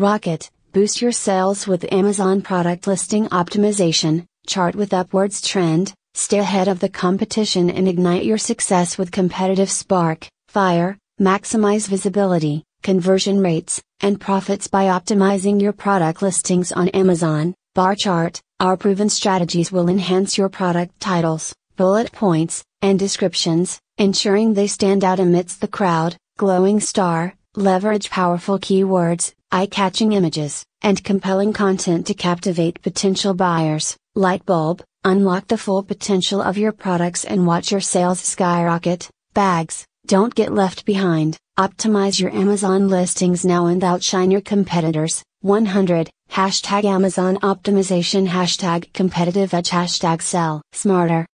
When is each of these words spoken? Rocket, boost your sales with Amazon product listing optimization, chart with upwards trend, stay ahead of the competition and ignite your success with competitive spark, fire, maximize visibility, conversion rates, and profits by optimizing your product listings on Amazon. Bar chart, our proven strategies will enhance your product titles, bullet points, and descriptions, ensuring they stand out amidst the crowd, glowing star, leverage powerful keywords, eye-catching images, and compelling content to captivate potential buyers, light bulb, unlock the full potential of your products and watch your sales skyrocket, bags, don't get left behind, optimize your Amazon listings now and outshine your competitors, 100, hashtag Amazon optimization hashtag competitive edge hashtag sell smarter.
Rocket, 0.00 0.50
boost 0.72 1.02
your 1.02 1.12
sales 1.12 1.66
with 1.66 1.92
Amazon 1.92 2.40
product 2.40 2.86
listing 2.86 3.26
optimization, 3.26 4.24
chart 4.46 4.74
with 4.74 4.94
upwards 4.94 5.46
trend, 5.46 5.92
stay 6.14 6.38
ahead 6.38 6.68
of 6.68 6.80
the 6.80 6.88
competition 6.88 7.68
and 7.68 7.86
ignite 7.86 8.24
your 8.24 8.38
success 8.38 8.96
with 8.96 9.12
competitive 9.12 9.70
spark, 9.70 10.26
fire, 10.48 10.96
maximize 11.20 11.86
visibility, 11.86 12.64
conversion 12.82 13.42
rates, 13.42 13.82
and 14.00 14.18
profits 14.18 14.68
by 14.68 14.86
optimizing 14.86 15.60
your 15.60 15.74
product 15.74 16.22
listings 16.22 16.72
on 16.72 16.88
Amazon. 16.88 17.54
Bar 17.74 17.94
chart, 17.94 18.40
our 18.58 18.78
proven 18.78 19.10
strategies 19.10 19.70
will 19.70 19.90
enhance 19.90 20.38
your 20.38 20.48
product 20.48 20.98
titles, 20.98 21.54
bullet 21.76 22.10
points, 22.10 22.64
and 22.80 22.98
descriptions, 22.98 23.78
ensuring 23.98 24.54
they 24.54 24.66
stand 24.66 25.04
out 25.04 25.20
amidst 25.20 25.60
the 25.60 25.68
crowd, 25.68 26.16
glowing 26.38 26.80
star, 26.80 27.34
leverage 27.56 28.10
powerful 28.10 28.58
keywords, 28.58 29.34
eye-catching 29.50 30.12
images, 30.12 30.64
and 30.82 31.02
compelling 31.02 31.52
content 31.52 32.06
to 32.06 32.14
captivate 32.14 32.82
potential 32.82 33.34
buyers, 33.34 33.96
light 34.14 34.44
bulb, 34.46 34.82
unlock 35.04 35.48
the 35.48 35.58
full 35.58 35.82
potential 35.82 36.40
of 36.40 36.56
your 36.56 36.72
products 36.72 37.24
and 37.24 37.46
watch 37.46 37.72
your 37.72 37.80
sales 37.80 38.20
skyrocket, 38.20 39.10
bags, 39.34 39.84
don't 40.06 40.34
get 40.34 40.52
left 40.52 40.84
behind, 40.84 41.36
optimize 41.58 42.20
your 42.20 42.32
Amazon 42.32 42.88
listings 42.88 43.44
now 43.44 43.66
and 43.66 43.82
outshine 43.82 44.30
your 44.30 44.40
competitors, 44.40 45.22
100, 45.40 46.08
hashtag 46.30 46.84
Amazon 46.84 47.36
optimization 47.38 48.28
hashtag 48.28 48.92
competitive 48.92 49.52
edge 49.54 49.70
hashtag 49.70 50.22
sell 50.22 50.62
smarter. 50.72 51.26